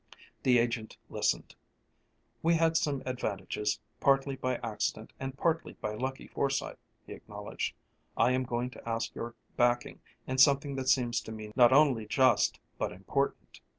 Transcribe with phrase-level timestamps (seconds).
[0.41, 1.53] The agent listened.
[2.41, 7.75] "We had some advantages, partly by accident and partly by lucky foresight," he acknowledged.
[8.17, 12.07] "I am going to ask your backing in something that seems to me not only
[12.07, 13.61] just but important.